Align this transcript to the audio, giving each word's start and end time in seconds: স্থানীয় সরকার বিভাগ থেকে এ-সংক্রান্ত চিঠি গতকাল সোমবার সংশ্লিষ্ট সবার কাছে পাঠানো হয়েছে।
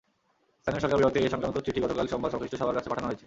স্থানীয় 0.61 0.81
সরকার 0.83 0.99
বিভাগ 0.99 1.13
থেকে 1.15 1.25
এ-সংক্রান্ত 1.27 1.57
চিঠি 1.65 1.79
গতকাল 1.83 2.05
সোমবার 2.11 2.31
সংশ্লিষ্ট 2.33 2.55
সবার 2.61 2.75
কাছে 2.77 2.89
পাঠানো 2.91 3.07
হয়েছে। 3.07 3.19